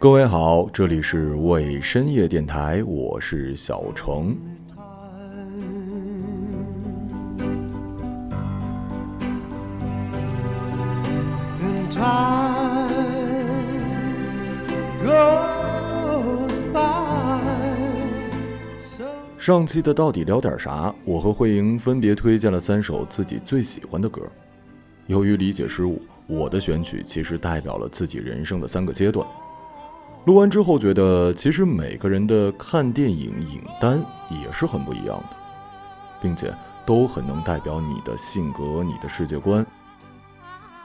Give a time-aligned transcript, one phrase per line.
[0.00, 4.34] 各位好，这里是为深夜电台，我是小程。
[19.36, 20.94] 上期的到底聊点啥？
[21.04, 24.22] 我和慧莹分别推荐了三首自己最喜欢的歌。
[25.08, 29.26] 由于理解失误，我的选曲其实代表了自己人生的三个阶段。
[30.26, 35.36] 录完之后觉得，其实每个人的看电影影单也是很不一样的，
[36.20, 36.52] 并且
[36.84, 39.64] 都很能代表你的性格、你的世界观。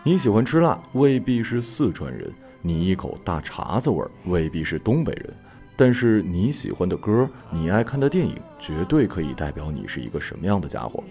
[0.04, 2.30] 你喜欢吃辣，未必是四川人；
[2.62, 5.34] 你一口大碴子味儿，未必是东北人。
[5.76, 11.04] 但是你喜欢的歌，你爱看的电影，绝对可以代表你是一个什么样的家伙。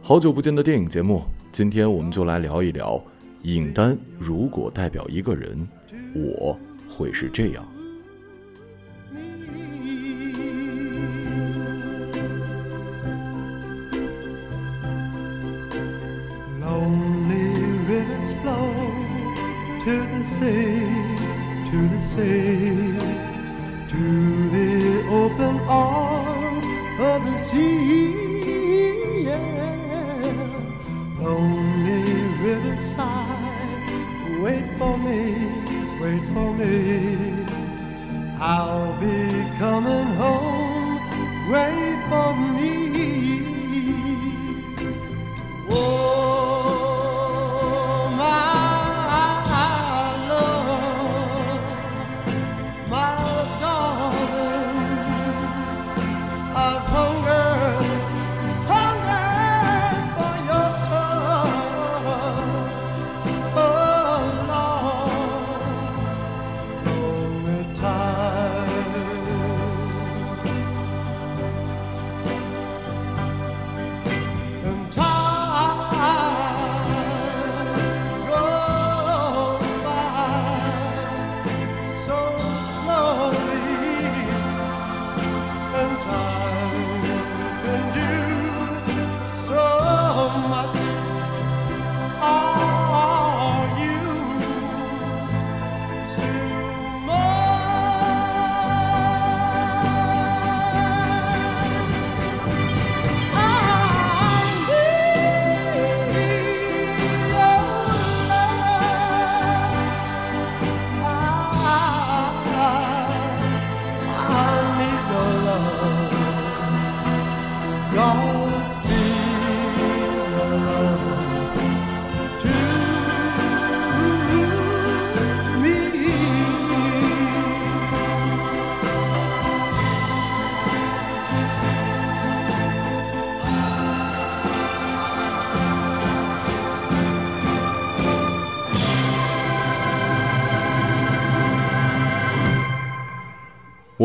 [0.00, 3.02] 好久不见的电影节目，今天我们就来聊一聊
[3.42, 3.98] 影单。
[4.18, 5.66] 如果代表一个人，
[6.14, 6.56] 我
[7.00, 7.66] 会是这样。
[23.88, 26.64] to the open arms
[27.00, 28.12] of the sea.
[29.24, 29.66] Yeah.
[31.18, 32.04] Lonely
[32.44, 33.10] riverside,
[34.40, 35.59] wait for me,
[36.00, 37.46] wait for me.
[38.40, 40.19] I'll be coming home,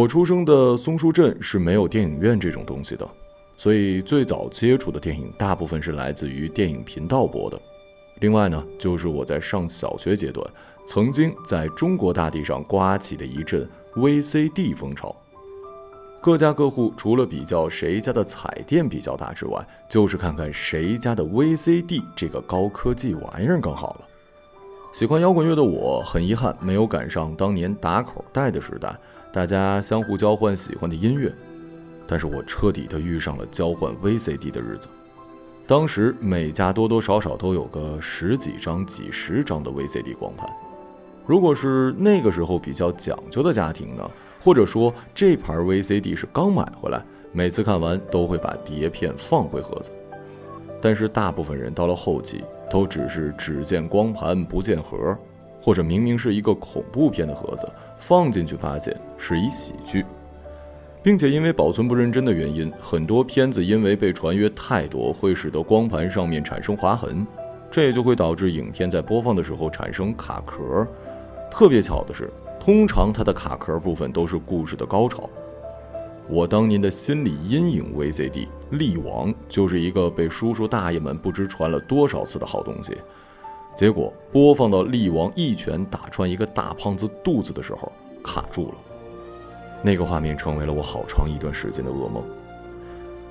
[0.06, 3.10] 我出生的松树镇是没有电影院这种东西的。
[3.58, 7.60] 所以最早接触的电影大部分是来自于电影频道播的。
[8.20, 10.48] 另外呢，就是我在上小学阶段，
[10.86, 15.16] 曾经在中国大地上刮起的一阵 VCD 风潮。
[16.22, 24.02] 各家各户除了比较谁家的彩电比较大之外，就是看看谁家的 VCD 这个高科技玩意儿更好了。
[24.94, 28.96] 喜欢摇滚乐的我，很遗憾没有赶上当年打口袋的时代，
[29.36, 31.30] 大家相互交换喜欢的音乐。
[32.08, 34.88] 但是我彻底的遇上了交换 VCD 的日子。
[35.68, 40.50] 当时每家多多少少都有个十几张、几十张的 VCD 光盘。
[41.26, 44.10] 如果是那个时候比较讲究的家庭呢，
[44.40, 47.04] 或者说这盘 VCD 是刚买回来，
[47.34, 49.92] 每次看完都会把碟片放回盒子。
[50.82, 52.42] 但是大部分人到了后期，
[52.72, 55.18] 都只是只见光盘不见盒，
[55.60, 57.68] 或者明明是一个恐怖片的盒子，
[57.98, 60.06] 放进去发现是一喜剧。
[61.04, 67.28] 并且因为保存不认真的原因，很多片子因为被传阅太多，会使得光盘上面产生划痕，
[67.70, 70.88] 这也就会导致影片在播放的时候产生卡壳。
[71.52, 72.28] 特别巧的是，
[72.60, 75.30] 通常它的卡壳部分都是故事的高潮。
[76.28, 78.32] 我当年的心理阴影 VCD
[78.72, 82.98] 《力王》就是一个被叔叔大爷们不知传了多少次的好东西，
[83.76, 87.92] 结果播放到力王一拳打穿一个大胖子肚子的时候，
[88.24, 88.76] 卡住了。
[89.82, 92.24] 那个画面成为了我好长一段时间的噩梦。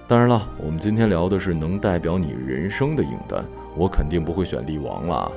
[0.06, 3.43] 当然了，我们今天聊的是能代表你人生的影单，
[3.75, 5.32] 我肯定不会选力王了。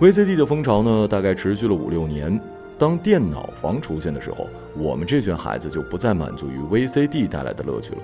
[0.00, 2.40] VCD 的风潮呢，大概持续了五六年，
[2.78, 4.46] 当电脑房出现的时候，
[4.76, 7.98] 我们这群孩子就不再满足于 VCD 带来的乐趣了。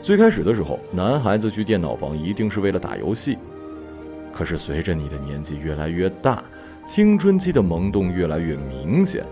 [0.00, 3.36] 最开始的时候，男孩子去电脑房一定是为了打游戏。
[4.38, 6.40] 可是随着你的年纪越来越大，
[6.86, 9.26] 青春期的萌动越来越明显，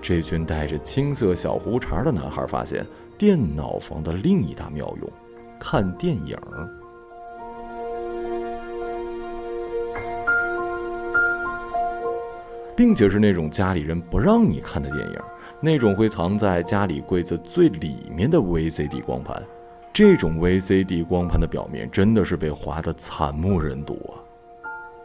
[0.00, 2.86] 这群带着青涩小胡茬的男孩发现
[3.18, 5.12] 电脑房的另一大妙用——
[5.58, 6.38] 看电影。
[12.76, 15.18] 并且是那种家里人不让你看的电影，
[15.60, 19.42] 那种会藏在家里柜子最里面的 VCD 光盘。
[19.92, 24.21] 这种 VCD 光盘的表面真的是被划得惨不忍睹啊！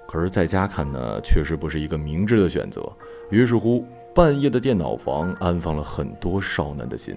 [0.08, 2.82] 可是在家看呢，确实不是一个明智的选择。
[3.30, 7.16] 于是乎，半夜的电脑房安放了很多少男的心。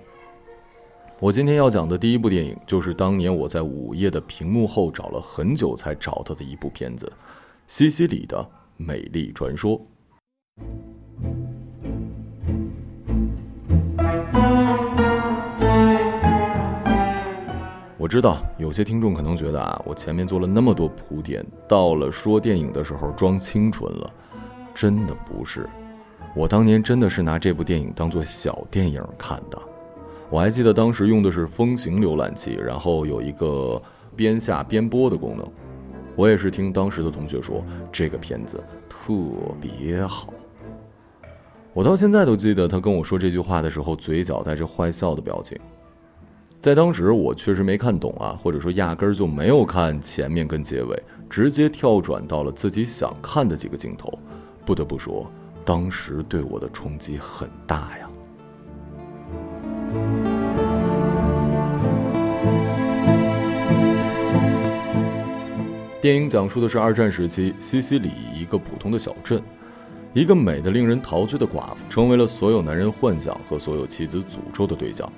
[1.21, 7.11] 我今天要讲的第一部电影，就是当年我在午夜的屏幕后找了很久才找到的一部片子——
[7.69, 8.45] 西西里的
[8.77, 9.81] 美丽传说。
[18.01, 24.11] 我知道有些听众可能觉得啊，我前面做了那么多铺垫，到了说电影的时候装清纯了，
[24.75, 25.69] 真的不是。
[26.35, 29.61] 我当年真的是拿这部电影当做小电影看的。
[30.31, 33.79] 我还记得当时用的是风行浏览器，然后有一个
[34.17, 35.47] 边下边播的功能。
[36.17, 37.63] 我也是听当时的同学说，
[37.93, 38.59] 这个片子
[38.89, 39.13] 特
[39.61, 40.33] 别好。
[41.75, 45.59] 我到现在都记得他跟我说这句话的时候，嘴角带着坏笑的表情。
[46.61, 54.13] 在当时，我确实没看懂啊，或者说压根儿就没有看前面跟结尾，直接跳转到了自己想看的几个镜头。
[54.67, 55.27] 不得不说，
[55.65, 58.11] 当时对我的冲击很大呀。
[65.99, 69.43] 电影讲述的是二战时期西西里一个普通的小镇。
[70.13, 75.11] 一个美得令人陶醉的寡妇，成为了所有男人幻想和所有妻子诅咒的对象。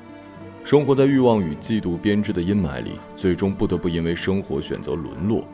[0.64, 5.44] 生活在欲望与嫉妒编织的阴霾里，最终不得不因为生活选择沦落。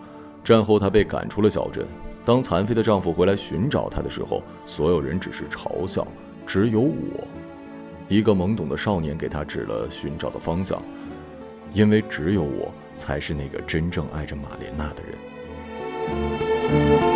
[0.44, 1.86] 战后，她被赶出了小镇。
[2.24, 6.06] 当残废的丈夫回来寻找她的时候，所有人只是嘲笑。
[6.46, 7.26] 只有我，
[8.08, 10.80] 一个懵懂的少年，给她指了寻找的方向。
[11.72, 17.07] 因为只有我才是那个真正爱着玛莲娜的人。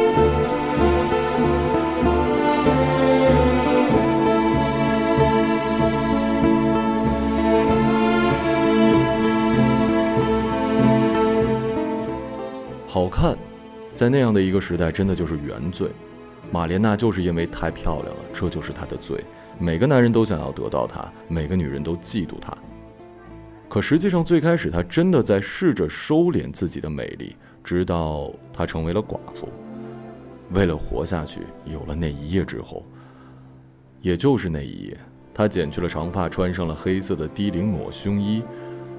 [12.92, 13.34] 好看，
[13.94, 15.88] 在那样的一个时代，真的就是原罪。
[16.50, 19.24] 玛莲娜就是因为太漂亮了，这就是她的罪。
[19.58, 22.54] 每个男人都想要得到她，每个女人都嫉妒她。
[23.66, 27.34] 可实际上，最开始她真的在试着收敛自己的美丽，
[27.64, 29.48] 直到她成为了寡妇。
[30.50, 32.84] 为了活下去，有了那一夜之后，
[34.02, 35.00] 也就是那一夜，
[35.32, 38.42] 她剪去了长发，穿上了黑色的低领抹胸衣，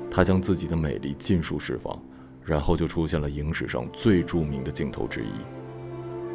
[0.09, 1.95] 她将自己的美丽尽数释放。
[2.45, 5.29] 然后就出现了影史上最著名的镜头之一：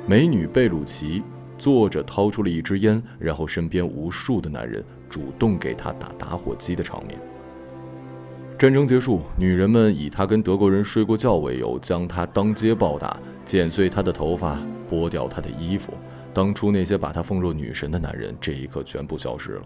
[0.07, 1.23] 美女贝鲁奇
[1.59, 7.19] 坐着掏出了一支烟，然后身边无数的男人主动给她打打火机的场面。
[8.59, 14.59] 战争结束，女人们以她跟德国人睡过觉为由，将她当街暴打，剪碎她的头发，
[14.91, 15.93] 剥掉她的衣服。
[16.35, 19.63] 当初那些把她奉若女神的男人，这一刻全部消失了。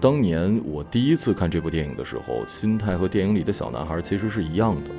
[0.00, 4.90] 当年我第一次看这部电影的时候，心态和电影里的小男孩其实是一样的，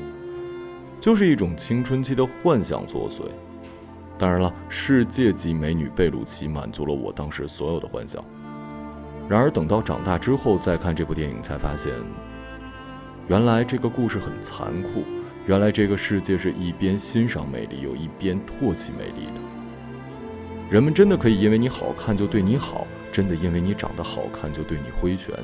[1.00, 3.24] 就是一种青春期的幻想作祟。
[4.20, 8.24] 当然了，世界级美女贝鲁奇满足了我当时所有的幻想。
[9.27, 11.91] 然而等到长大之后再看这部电影，才发现，
[13.27, 15.03] 原来这个故事很残酷，
[15.48, 19.41] 原来这个世界是一边欣赏美丽，又一边唾弃美丽的。
[20.70, 22.86] 人们真的可以因为你好看就对你好。
[23.12, 25.36] 真的因为你长得好看就对你挥拳。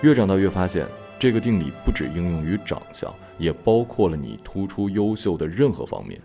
[0.00, 0.86] 越长大越发现，
[1.18, 6.20] 这个定理不只应用于长相，也包括了你突出优秀的任何方面。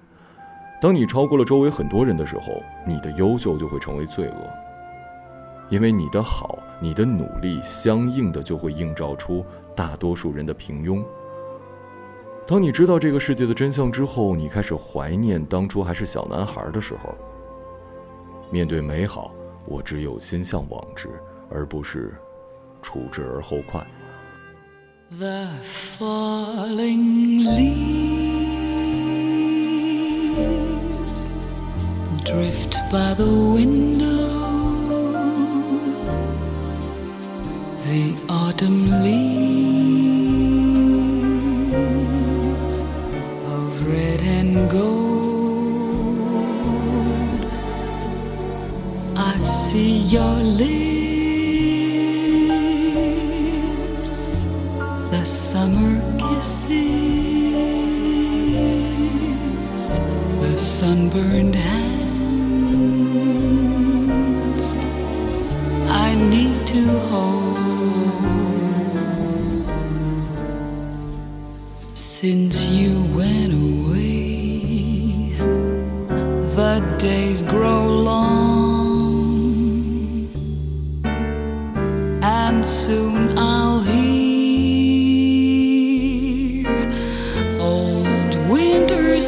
[0.82, 4.36] 当你超过了周围很多人的时候，你的优秀就会成为罪恶。
[5.70, 11.04] 因为你的好，你的努力，相应的就会映照出大多数人的平庸。
[12.48, 17.14] 当你知道这个世界的真相之后，你开始怀念当初还是小男孩的时候。
[18.50, 19.32] 面对美好。
[19.70, 21.08] 我只有心向往之
[21.48, 22.12] 而不是
[22.82, 23.86] 处之而后快
[25.20, 25.48] the
[25.98, 28.10] falling leaves
[32.26, 34.28] drift by the window
[37.86, 40.40] the autumn leaves
[43.46, 45.09] of red and gold
[50.10, 50.74] your lips,
[55.12, 56.70] the summer kisses,
[60.42, 61.56] the sunburned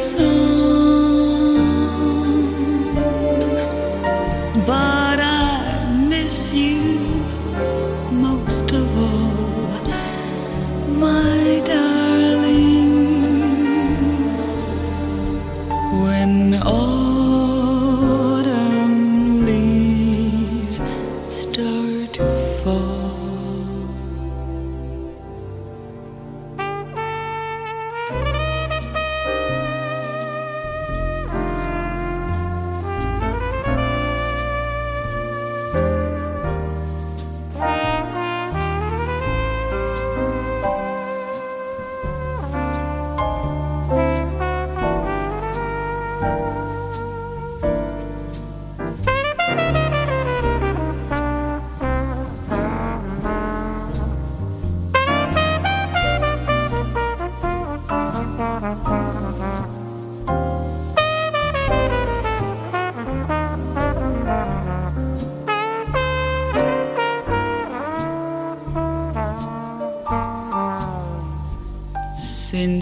[0.02, 0.31] sun.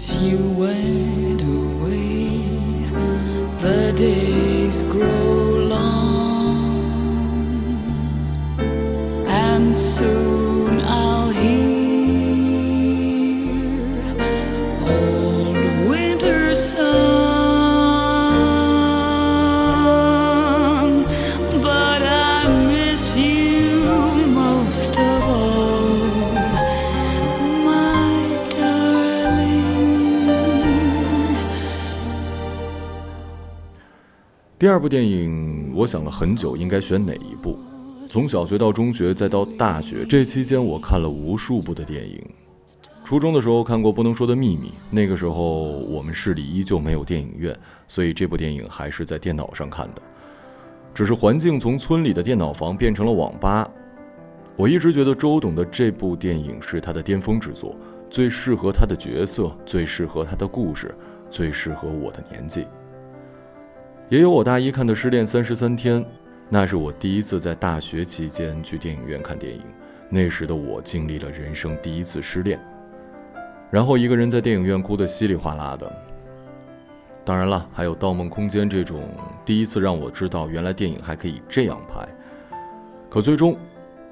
[0.01, 1.10] Since you went
[34.61, 37.57] 第二部电影，我想了很久，应该选哪一部？
[38.11, 42.23] 从小学到中学，再到大学，这期间我看了无数部的电影。
[43.03, 50.01] 初中的时候看过《不能说的秘密》，那个时候我们市里依旧没有电影院，所以这部电影还是在电脑上看的。
[50.93, 53.67] 只是环境从村里的电脑房变成了网吧。
[54.55, 57.75] 我一直觉得周董的这部电影是他的巅峰之作，
[58.11, 60.93] 最适合他的角色，最适合他的故事，
[61.31, 62.67] 最适合我的年纪。
[64.11, 66.03] 也有我大一看的《失恋三十三天》，
[66.49, 69.61] 那是我第一次在大学期间去电影院看电影。
[70.09, 72.59] 那时的我经历了人生第一次失恋，
[73.69, 75.89] 然后一个人在电影院哭得稀里哗啦的。
[77.23, 79.01] 当然了，还有《盗梦空间》这种
[79.45, 82.05] 第一次让我知道原来电影还可以这样拍。
[83.09, 83.57] 可最终，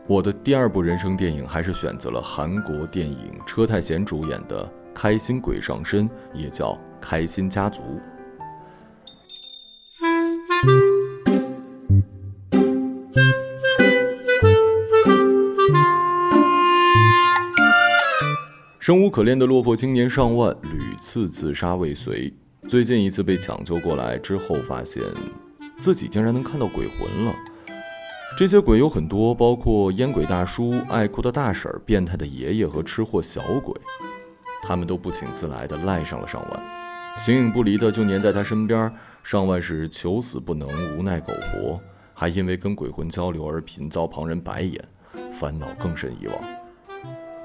[0.07, 4.63] 我的第二部人生电影还是选择了韩国电影车太贤主演的
[4.93, 7.81] 《开心鬼上身》，也叫《开心家族》。
[18.79, 22.33] 生无可恋的落魄青年上万屡次自杀未遂，
[22.67, 25.01] 最近一次被抢救过来之后，发现
[25.79, 27.33] 自己竟然能看到鬼魂了。
[28.37, 33.73] 这些鬼有很多，包括烟鬼大叔、爱哭的大婶、变态的爷爷和吃货小鬼，
[34.63, 36.61] 他们都不请自来的赖上了上万，
[37.17, 38.91] 形影不离的就黏在他身边。
[39.23, 41.79] 上万是求死不能，无奈苟活，
[42.13, 44.83] 还因为跟鬼魂交流而频遭旁人白眼，
[45.31, 46.37] 烦恼更甚以往。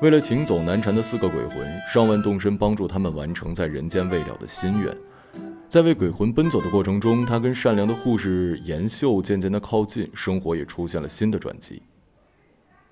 [0.00, 4.97] 为了请走难缠的四个鬼魂，上万动身帮助他们完成在人间未了的心愿。
[5.69, 11.83] 在为鬼魂奔走的过程中，他跟善良的护士严秀渐渐的靠近，生活也出现了新的转机。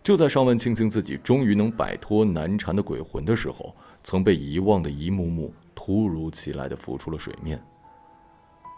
[0.02, 7.62] 就在上万庆幸自己终于能摆脱难缠的鬼魂的时候，曾被遗忘的一幕幕突如其来的浮出了水面。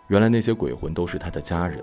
[0.09, 1.83] 原来那些鬼魂都是他的家人，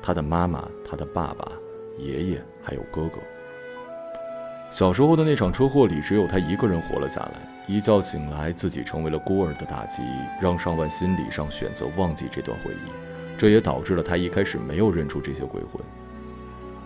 [0.00, 1.50] 他的妈妈、他的爸爸、
[1.98, 3.18] 爷爷还有哥哥。
[4.70, 7.48] 小时候的那场车祸里，只有他一个人活了下来。
[7.66, 10.02] 一觉醒来，自己成为了孤儿的打击，
[10.40, 12.90] 让上万心理上选择忘记这段回忆。
[13.36, 15.82] 这也导致了他一开始没有认出这些鬼魂。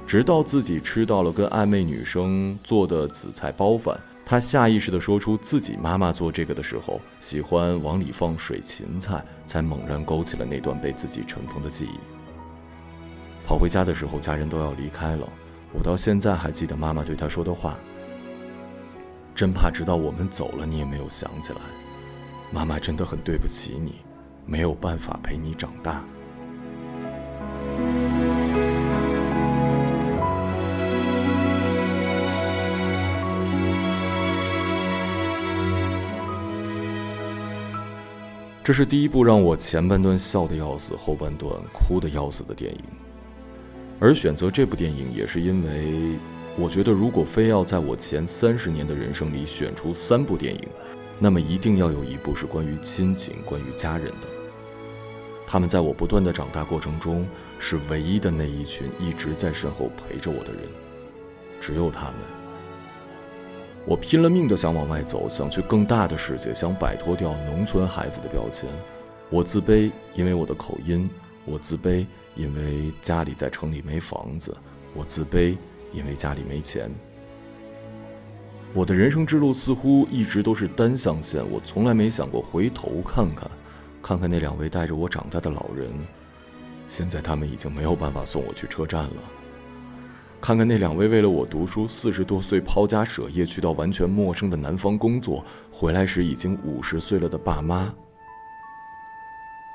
[0.07, 12.01] 直到自己吃到了跟暧昧女生做的紫菜包饭，他下意识地说出自己妈妈做这个的时候喜欢往里放水芹菜，才猛然勾起了那段被自己尘封的记忆。
[13.47, 15.29] 跑回家的时候，家人都要离开了，
[15.73, 17.79] 我到现在还记得妈妈对他说的话
[19.33, 21.61] ：“真怕直到我们走了，你也没有想起来。
[22.51, 24.01] 妈妈真的很对不起你，
[24.45, 26.05] 没有办法陪你长大。”
[38.67, 42.81] 这是第一部让我前半段笑得要死，后半段哭得要死的电影。
[44.01, 46.19] 而选择这部电影，也是因为
[46.57, 50.63] 我觉得，如果非要在我前三十年的人生里选出三部电影，
[51.21, 54.27] 那么一定要有一部是关于亲情、关于家人的。
[55.47, 57.25] 他们在我不断的长大过程中，
[57.61, 60.63] 是唯一的那一群一直在身后陪着我的人，
[61.61, 62.36] 只有他们。
[63.87, 68.69] 我拼了命的想往外走，想去更大的世界，想摆脱掉农村孩子的标签。
[69.31, 71.09] 我自卑，因为我的口音；
[71.45, 74.53] 我自卑，因为家里在城里没房子；
[74.93, 75.57] 我自卑，
[75.93, 76.91] 因为家里没钱。
[78.75, 83.49] 我的人生之路似乎一直都是单向线，我从来没想过回头看看，
[84.03, 85.93] 看看那两位带着我长大的老人。
[86.89, 89.23] 现在他们已经没有办法送我去车站了。
[90.47, 97.93] 看看那两位为了我读书四十多岁抛家舍业去到完全陌生的南方工作，回来时已经五十岁了的爸妈。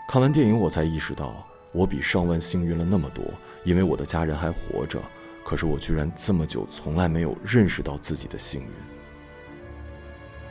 [0.08, 3.22] 看完电影，我才意识到我比上万幸运了那么多，
[3.66, 4.98] 因为我的家人还活着。
[5.44, 8.68] 可是我居然这么久从来没有认识到自己的幸运。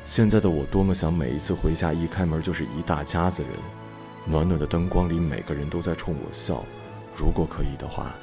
[0.04, 3.52] 现在的我多么想每一次回家一开门就是一大家子人，
[4.26, 6.62] 暖暖的灯光里每个人都在冲我笑。
[7.16, 8.14] 如果可以的话。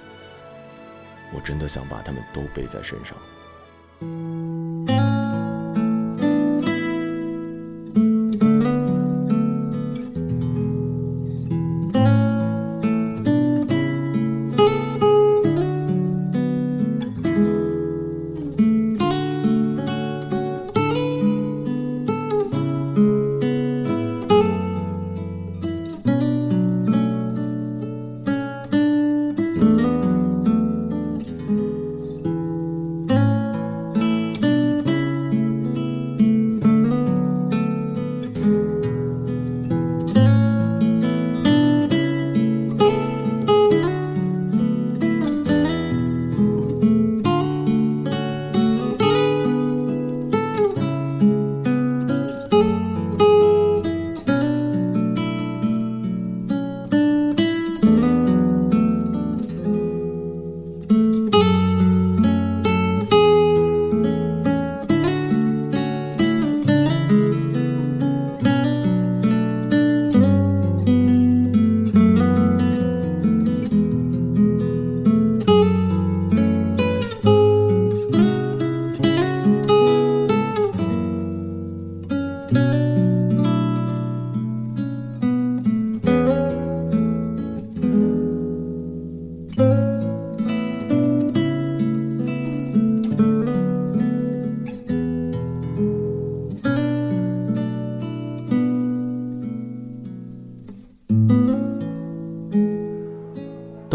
[1.33, 3.17] 我真的想把它们都背在身上。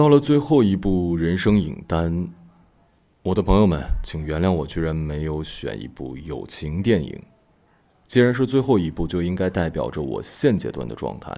[0.02, 2.26] 到了最后一部人生影单，
[3.22, 7.22] 我的朋友们，请原谅我居然没有选一部友情电影。
[8.08, 11.32] 既然是最后一部，就应该代表着我现阶段的状态。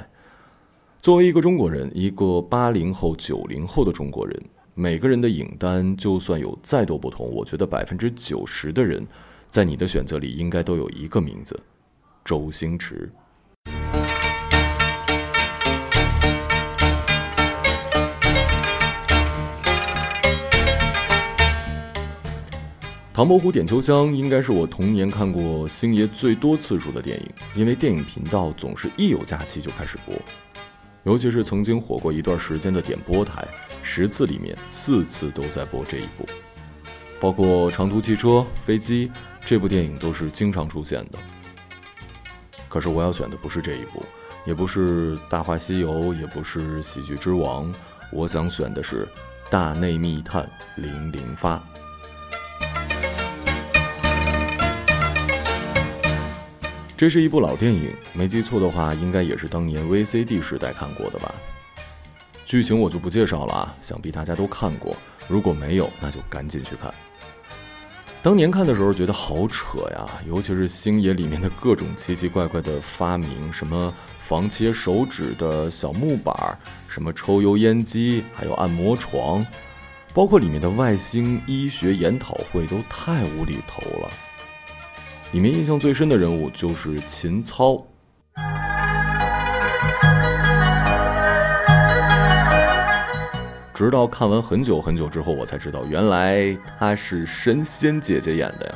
[1.03, 9.07] 作为一个中国人，一个八零后、九零后的中国人，每个人的影单就算有再多不同，我觉得百分之九十的人，
[9.50, 11.61] 在你的选择里应该都有一个名字：
[12.24, 13.12] 周星驰。
[23.14, 30.12] 《唐伯虎点秋香》应该是我童年看过星爷最多次数的电影，因为电影频道总是一有假期就开始播，
[31.05, 33.46] 尤其是曾经火过一段时间的点播台，
[33.85, 36.27] 十次里面四次都在播这一部，
[37.20, 39.12] 包括长途汽车、飞机，
[39.46, 41.18] 这部电影都是经常出现的。
[42.68, 44.05] 可是我要选的不是这一部，
[44.44, 47.72] 也不是《大话西游》，也不是《喜剧之王》，
[48.11, 49.07] 我想选的是
[49.48, 51.55] 《大内密探零零发》。
[56.96, 61.35] 这是一部老电影，没记错的话，应该也是当年 VCD 时代看过的吧。
[62.44, 64.96] 剧情我就不介绍了啊，想必大家都看过。
[65.26, 66.94] 如果没有，那就赶紧去看。
[68.22, 79.44] 当年看的时候觉得好扯呀，尤其是星爷里面的各种奇奇怪怪的发明，什么防切手指的小木板，什么抽油烟机，还有按摩床，
[80.14, 84.11] 包括里面的外星医学研讨会，都太无厘头了。
[85.35, 87.85] 里面印象最深的人物就是秦操。
[93.75, 98.75] 直到看完很久很久之后，我才知道原来他是神仙姐姐演的呀！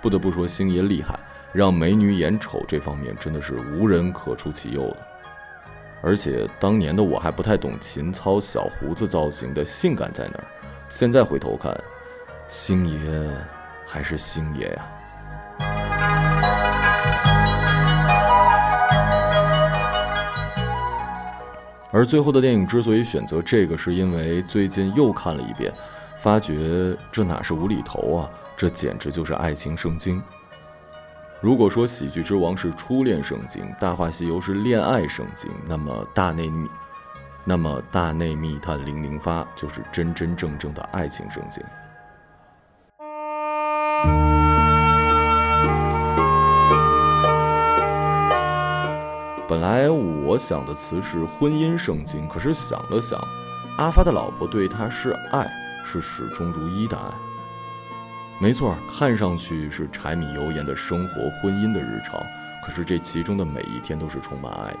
[0.00, 1.18] 不得不说，星爷厉害，
[1.52, 4.96] 让美女演丑这方面真的是无人可出其右的。
[6.02, 10.44] 而且当年的我还不太懂秦操小胡子造型的性感在哪儿，
[10.88, 11.76] 现在回头看，
[12.46, 13.28] 星爷
[13.84, 14.86] 还是星爷呀！
[21.96, 25.72] 而最后的电影之所以选择这个，是因为最近又看了一遍，
[26.20, 30.22] 发觉这哪是无厘头啊，这简直就是爱情圣经。
[31.40, 36.68] 如果说喜剧之王是初恋圣经，大话西游是恋爱圣经，那么大内密，
[37.44, 41.64] 那么大内密探零零发就是真真正正的爱情圣经。
[49.48, 53.16] 本来我想的词是婚姻圣经，可是想了想，
[53.78, 55.48] 阿发的老婆对他是爱，
[55.84, 57.04] 是始终如一的爱。
[58.40, 62.20] 没错，看上去是柴米油盐的生活、婚姻的日常，
[62.64, 64.80] 可是这其中的每一天都是充满爱的。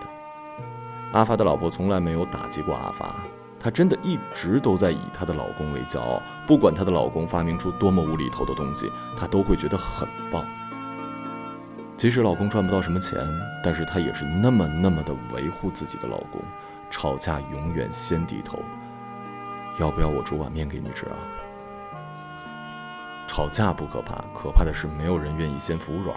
[1.12, 3.14] 阿发的老婆从来没有打击过阿发，
[3.60, 10.44] 她真的一直都在以她的老公为骄傲，不管她的老公发明出多么无厘头的东西，她都会觉得很棒。
[11.96, 13.26] 即使老公赚不到什么钱，
[13.64, 16.42] 但是她也是那么那么的维护自己的老公，
[16.90, 18.58] 吵架永远先低头。
[19.80, 21.16] 要不要我煮碗面给你吃啊？
[23.26, 26.16] 吵架不可怕，可怕的是没有人愿意先服软。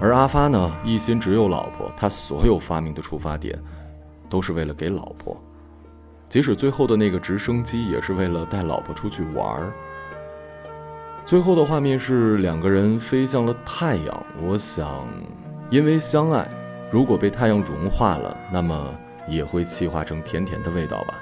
[0.00, 3.58] 而阿发呢，一心只有老婆，他所有发明的出发点，
[4.28, 5.36] 都是为了给老婆。
[6.28, 9.72] 即使最后的那个直升机，也是为了带老婆出去玩儿。
[11.28, 14.26] 最后的画面是两个人飞向了太阳。
[14.40, 15.06] 我想，
[15.68, 16.48] 因为相爱，
[16.90, 18.94] 如果被太阳融化了，那么
[19.28, 21.20] 也会气化成甜甜的味道吧。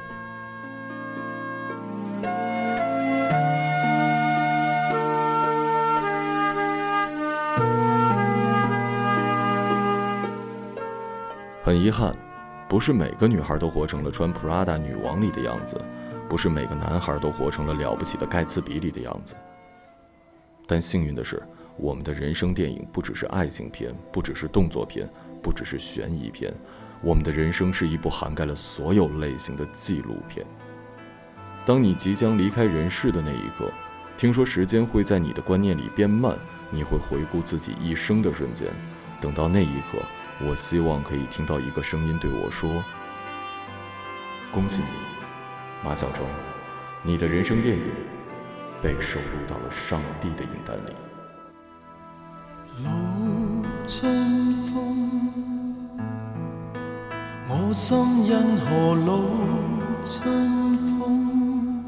[11.64, 12.14] 很遗憾，
[12.69, 15.77] 不是每个女孩都活成了穿 Prada 女王里的样子，
[16.29, 19.35] 不是每个男孩都活成了了不起的盖茨比里的样子。
[20.66, 21.42] 但幸运的是，
[21.76, 25.09] 我们的人生电影不只是爱情片，不只是动作片，
[25.42, 26.52] 不只是悬疑片，
[27.00, 30.44] 我们的人生是一部涵盖了所有类型的纪录片。
[31.64, 33.70] 当你即将离开人世的那一刻，
[34.16, 36.37] 听说时间会在你的观念里变慢，
[36.70, 38.68] 你会回顾自己一生的瞬间。
[39.20, 39.98] 等到那一刻，
[40.44, 42.83] 我希望可以听到一个声音对我说
[44.52, 44.88] ：“恭喜你，
[45.85, 46.24] 马晓成，
[47.02, 47.85] 你的人生电影。”
[48.83, 50.93] 被收录到了上帝的影单里。
[52.85, 52.91] 老
[53.87, 55.75] 春风，
[57.49, 59.23] 我心因何老
[60.05, 61.85] 春风？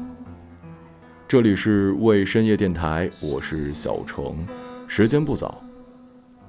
[1.27, 4.47] 这里是为深夜电台，我是小程，
[4.87, 5.61] 时间不早，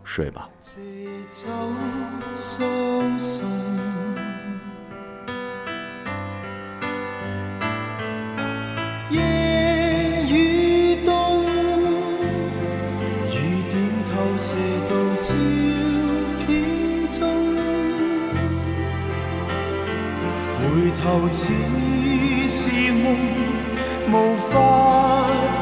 [0.03, 0.49] 睡吧。
[14.51, 14.57] 射
[14.89, 15.29] 到照
[16.45, 16.49] 片
[17.09, 17.21] 中，
[20.59, 21.43] 回头似
[22.49, 23.05] 是梦，
[24.11, 24.15] 无
[24.51, 24.53] 法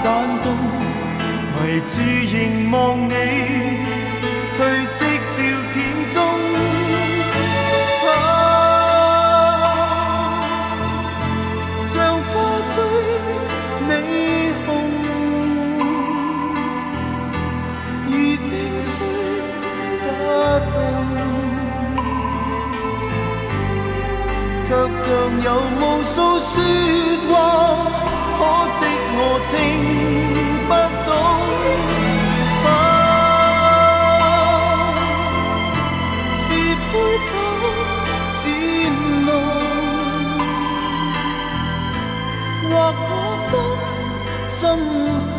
[0.02, 0.06] 弹
[0.42, 0.46] 动，
[1.52, 1.92] 迷住
[2.32, 2.36] 凝
[2.70, 2.76] 望
[3.10, 3.12] 你。
[4.56, 4.58] 褪
[25.08, 25.48] 像有
[25.80, 26.52] 無數説
[27.30, 27.32] 話，
[28.36, 28.40] 可
[28.76, 28.80] 惜
[29.16, 29.54] 我聽
[30.68, 30.70] 不
[31.08, 31.10] 懂。
[36.30, 36.36] 是
[36.92, 36.92] 杯
[37.24, 37.30] 酒
[38.34, 38.42] 渐
[39.24, 39.28] 浓，
[42.70, 42.72] 或
[43.08, 43.10] 我
[43.46, 43.50] 心
[44.60, 44.60] 真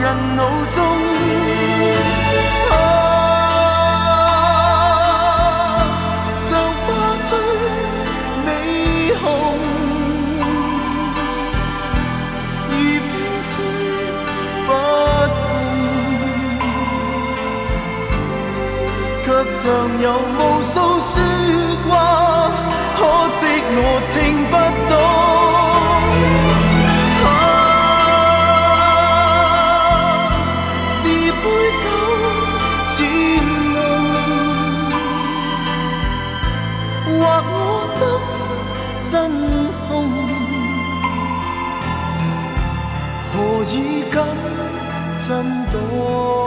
[0.00, 0.04] 人
[0.36, 0.40] 脑
[0.74, 0.76] 中
[2.70, 2.72] 啊
[6.42, 6.50] 像
[6.84, 6.86] 花
[7.28, 7.30] 虽
[8.46, 8.48] 未
[9.16, 9.22] 红
[12.70, 13.12] 已冰
[13.42, 13.50] 心
[14.66, 14.68] 不
[15.38, 15.44] 冻
[19.24, 19.62] 却像
[20.02, 20.06] 有
[20.38, 21.14] 无数说
[21.88, 22.27] 话
[45.80, 46.37] 我